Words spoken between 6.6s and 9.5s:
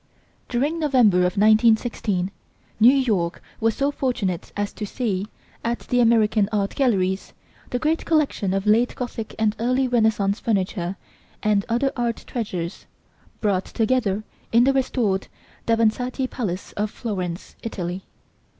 Galleries, the great collection of late Gothic